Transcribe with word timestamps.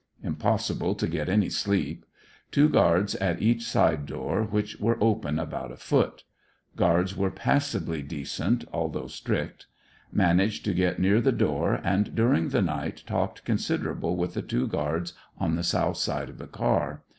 Impossible 0.23 0.95
to 0.95 1.05
get 1.05 1.29
any 1.29 1.47
sleep. 1.47 2.05
Two 2.49 2.67
guards 2.67 3.13
at 3.17 3.39
each 3.39 3.61
side 3.61 4.07
door, 4.07 4.41
which 4.41 4.79
were 4.79 4.97
open 4.99 5.37
about 5.37 5.71
a 5.71 5.77
foot. 5.77 6.23
Guards 6.75 7.15
were 7.15 7.29
passably 7.29 8.01
decent, 8.01 8.65
although 8.73 9.05
strict. 9.05 9.67
Managed 10.11 10.65
to 10.65 10.73
*get 10.73 10.97
near 10.97 11.21
the 11.21 11.31
door, 11.31 11.79
and 11.83 12.15
during 12.15 12.49
the 12.49 12.63
night 12.63 13.03
talked 13.05 13.45
considerable 13.45 14.15
with 14.15 14.33
the 14.33 14.41
two 14.41 14.65
guards 14.65 15.13
on 15.37 15.53
the 15.55 15.61
south 15.61 15.97
side 15.97 16.29
of 16.29 16.39
the 16.39 16.47
car. 16.47 17.03